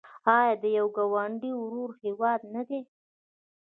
آیا 0.37 0.53
د 0.63 0.65
یو 0.77 0.87
ګاونډي 0.95 1.49
او 1.53 1.59
ورور 1.65 1.89
هیواد 2.05 2.41
نه 2.53 2.61
دی؟ 2.67 2.81